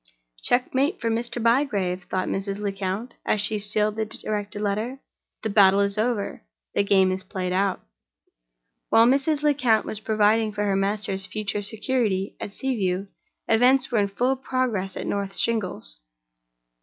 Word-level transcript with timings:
"Checkmate 0.41 0.99
for 0.99 1.11
Mr. 1.11 1.39
Bygrave!" 1.39 2.05
thought 2.05 2.27
Mrs. 2.27 2.57
Lecount, 2.59 3.13
as 3.23 3.39
she 3.39 3.59
sealed 3.59 3.99
and 3.99 4.09
directed 4.09 4.57
the 4.57 4.63
letter. 4.63 4.99
"The 5.43 5.51
battle 5.51 5.81
is 5.81 5.95
over—the 5.95 6.83
game 6.85 7.11
is 7.11 7.21
played 7.21 7.53
out." 7.53 7.81
While 8.89 9.05
Mrs. 9.05 9.43
Lecount 9.43 9.85
was 9.85 9.99
providing 9.99 10.53
for 10.53 10.63
her 10.65 10.75
master's 10.75 11.27
future 11.27 11.61
security 11.61 12.35
at 12.39 12.55
Sea 12.55 12.75
View, 12.75 13.09
events 13.47 13.91
were 13.91 13.99
in 13.99 14.07
full 14.07 14.35
progress 14.35 14.97
at 14.97 15.05
North 15.05 15.35
Shingles. 15.37 15.99